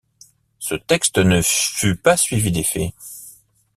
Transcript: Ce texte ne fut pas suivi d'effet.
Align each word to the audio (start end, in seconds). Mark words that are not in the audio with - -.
Ce 0.57 0.73
texte 0.73 1.19
ne 1.19 1.43
fut 1.43 1.95
pas 1.95 2.17
suivi 2.17 2.51
d'effet. 2.51 2.95